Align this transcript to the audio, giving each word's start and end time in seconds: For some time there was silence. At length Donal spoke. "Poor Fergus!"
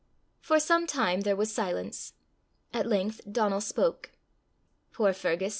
For 0.39 0.59
some 0.59 0.87
time 0.87 1.21
there 1.21 1.35
was 1.35 1.51
silence. 1.53 2.13
At 2.73 2.87
length 2.87 3.21
Donal 3.31 3.61
spoke. 3.61 4.09
"Poor 4.91 5.13
Fergus!" 5.13 5.49